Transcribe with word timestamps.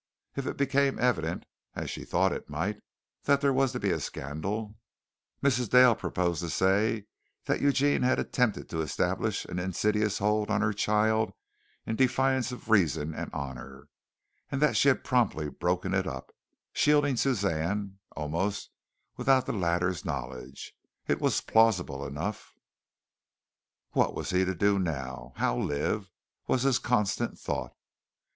If 0.35 0.47
it 0.47 0.57
became 0.57 0.97
evident, 0.97 1.45
as 1.75 1.91
she 1.91 2.05
thought 2.05 2.31
it 2.33 2.49
might, 2.49 2.81
that 3.25 3.39
there 3.39 3.53
was 3.53 3.71
to 3.73 3.79
be 3.79 3.91
a 3.91 3.99
scandal, 3.99 4.73
Mrs. 5.43 5.69
Dale 5.69 5.93
proposed 5.95 6.41
to 6.41 6.49
say 6.49 7.05
that 7.45 7.61
Eugene 7.61 8.01
had 8.01 8.17
attempted 8.17 8.67
to 8.71 8.81
establish 8.81 9.45
an 9.45 9.59
insidious 9.59 10.17
hold 10.17 10.49
on 10.49 10.61
her 10.61 10.73
child 10.73 11.33
in 11.85 11.95
defiance 11.97 12.51
of 12.51 12.67
reason 12.71 13.13
and 13.13 13.29
honor, 13.31 13.89
and 14.51 14.59
that 14.59 14.75
she 14.75 14.87
had 14.87 15.03
promptly 15.03 15.51
broken 15.51 15.93
it 15.93 16.07
up, 16.07 16.31
shielding 16.73 17.15
Suzanne, 17.15 17.99
almost 18.15 18.71
without 19.17 19.45
the 19.45 19.53
latter's 19.53 20.03
knowledge. 20.03 20.73
It 21.07 21.21
was 21.21 21.41
plausible 21.41 22.07
enough. 22.07 22.55
What 23.91 24.15
was 24.15 24.31
he 24.31 24.45
to 24.45 24.55
do 24.55 24.79
now? 24.79 25.33
how 25.35 25.55
live? 25.59 26.09
was 26.47 26.63
his 26.63 26.79
constant 26.79 27.37
thought. 27.39 27.75